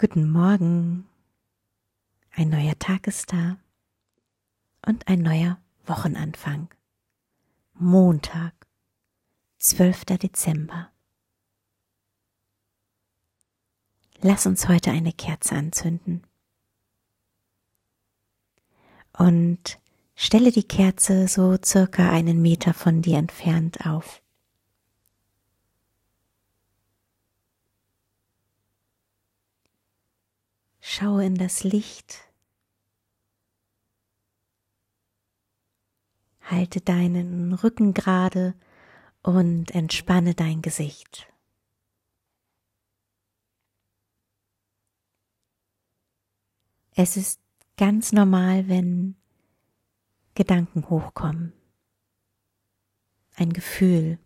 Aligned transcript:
Guten 0.00 0.30
Morgen. 0.30 1.06
Ein 2.30 2.48
neuer 2.48 2.78
Tag 2.78 3.06
ist 3.06 3.34
da 3.34 3.58
und 4.86 5.06
ein 5.08 5.20
neuer 5.20 5.58
Wochenanfang. 5.84 6.70
Montag, 7.74 8.54
12. 9.58 10.06
Dezember. 10.06 10.90
Lass 14.22 14.46
uns 14.46 14.68
heute 14.68 14.90
eine 14.90 15.12
Kerze 15.12 15.54
anzünden. 15.54 16.26
Und 19.18 19.78
stelle 20.14 20.50
die 20.50 20.66
Kerze 20.66 21.28
so 21.28 21.58
circa 21.62 22.10
einen 22.10 22.40
Meter 22.40 22.72
von 22.72 23.02
dir 23.02 23.18
entfernt 23.18 23.84
auf. 23.84 24.22
Schaue 31.00 31.24
in 31.24 31.34
das 31.34 31.64
Licht. 31.64 32.30
Halte 36.42 36.82
deinen 36.82 37.54
Rücken 37.54 37.94
gerade 37.94 38.54
und 39.22 39.70
entspanne 39.70 40.34
dein 40.34 40.60
Gesicht. 40.60 41.32
Es 46.94 47.16
ist 47.16 47.40
ganz 47.78 48.12
normal, 48.12 48.68
wenn 48.68 49.16
Gedanken 50.34 50.90
hochkommen. 50.90 51.54
Ein 53.36 53.54
Gefühl. 53.54 54.18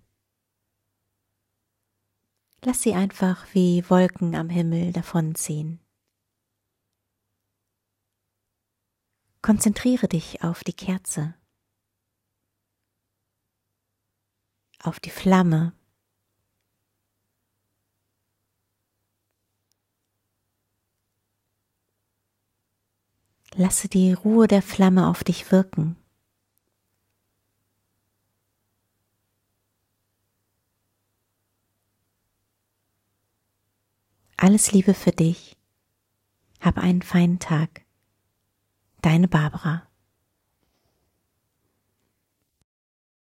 Lass 2.64 2.82
sie 2.82 2.94
einfach 2.94 3.46
wie 3.52 3.88
Wolken 3.88 4.34
am 4.34 4.48
Himmel 4.48 4.92
davonziehen. 4.92 5.83
Konzentriere 9.44 10.08
dich 10.08 10.42
auf 10.42 10.64
die 10.64 10.72
Kerze, 10.72 11.34
auf 14.82 15.00
die 15.00 15.10
Flamme. 15.10 15.74
Lasse 23.54 23.88
die 23.88 24.14
Ruhe 24.14 24.48
der 24.48 24.62
Flamme 24.62 25.08
auf 25.08 25.22
dich 25.24 25.52
wirken. 25.52 25.98
Alles 34.38 34.72
Liebe 34.72 34.94
für 34.94 35.12
dich. 35.12 35.58
Hab 36.62 36.78
einen 36.78 37.02
feinen 37.02 37.40
Tag. 37.40 37.83
Deine 39.04 39.28
Barbara. 39.28 39.82